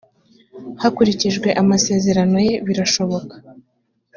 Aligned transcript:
hakurikijwe 0.81 1.47
amasezerano 1.61 2.37
ye 2.47 2.53
birashoboka 2.67 3.35